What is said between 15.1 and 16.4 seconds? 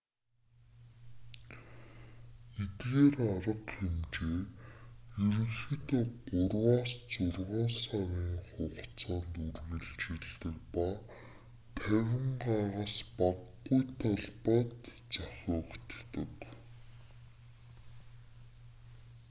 зохиогддог